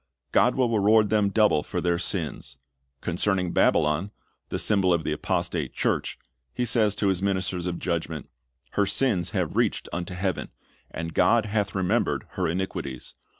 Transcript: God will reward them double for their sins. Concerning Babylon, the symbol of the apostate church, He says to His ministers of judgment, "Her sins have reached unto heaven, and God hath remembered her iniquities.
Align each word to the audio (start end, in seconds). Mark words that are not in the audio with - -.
God 0.31 0.55
will 0.55 0.71
reward 0.71 1.11
them 1.11 1.29
double 1.29 1.61
for 1.61 1.79
their 1.79 1.99
sins. 1.99 2.57
Concerning 3.01 3.51
Babylon, 3.53 4.09
the 4.49 4.57
symbol 4.57 4.91
of 4.91 5.03
the 5.03 5.11
apostate 5.13 5.73
church, 5.75 6.17
He 6.55 6.65
says 6.65 6.95
to 6.95 7.09
His 7.09 7.21
ministers 7.21 7.67
of 7.67 7.77
judgment, 7.77 8.27
"Her 8.71 8.87
sins 8.87 9.29
have 9.29 9.55
reached 9.55 9.87
unto 9.93 10.15
heaven, 10.15 10.49
and 10.89 11.13
God 11.13 11.45
hath 11.45 11.75
remembered 11.75 12.25
her 12.29 12.47
iniquities. 12.47 13.13